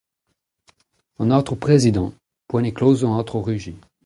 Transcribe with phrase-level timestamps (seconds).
[1.19, 2.11] An Aotrou Prezidant:
[2.47, 3.73] Poent eo klozañ, Aotrou Rugy!